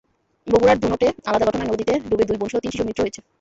[0.47, 3.19] বগুড়ার ধুনটে আলাদা ঘটনায় নদীতে ডুবে দুই বোনসহ তিন শিশুর মৃত্যু হয়েছে।